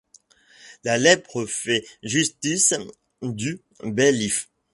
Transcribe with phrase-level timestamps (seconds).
[0.83, 2.73] La lèpre feit iustice
[3.21, 4.49] du baillif.